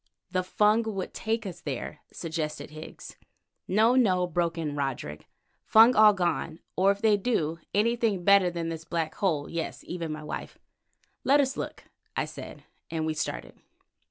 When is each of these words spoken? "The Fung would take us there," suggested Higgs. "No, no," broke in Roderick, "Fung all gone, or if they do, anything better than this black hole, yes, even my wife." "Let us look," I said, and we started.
"The 0.31 0.41
Fung 0.41 0.81
would 0.95 1.13
take 1.13 1.45
us 1.45 1.61
there," 1.61 1.99
suggested 2.11 2.71
Higgs. 2.71 3.17
"No, 3.67 3.93
no," 3.95 4.25
broke 4.25 4.57
in 4.57 4.75
Roderick, 4.75 5.27
"Fung 5.63 5.95
all 5.95 6.13
gone, 6.13 6.59
or 6.75 6.89
if 6.89 7.03
they 7.03 7.17
do, 7.17 7.59
anything 7.71 8.23
better 8.23 8.49
than 8.49 8.69
this 8.69 8.83
black 8.83 9.13
hole, 9.13 9.47
yes, 9.47 9.83
even 9.85 10.11
my 10.11 10.23
wife." 10.23 10.57
"Let 11.23 11.39
us 11.39 11.55
look," 11.55 11.83
I 12.15 12.25
said, 12.25 12.63
and 12.89 13.05
we 13.05 13.13
started. 13.13 13.59